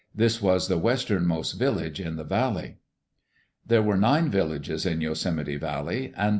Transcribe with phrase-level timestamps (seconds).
[0.15, 2.77] This was the westernmost village in the valley.
[3.63, 6.29] "There were nine villages in Yosemite Valley and...